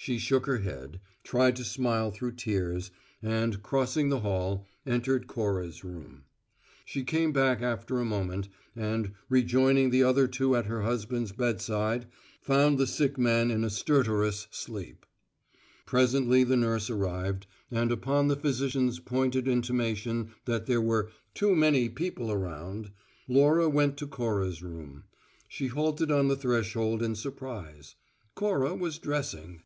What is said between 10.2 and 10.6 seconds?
two